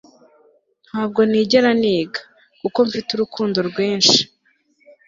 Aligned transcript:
ntabwo 0.87 1.19
nigera 1.29 1.69
niga, 1.81 2.21
kuko 2.61 2.79
mfite 2.87 3.09
urukundo 3.13 3.57
rwinshi 3.69 4.19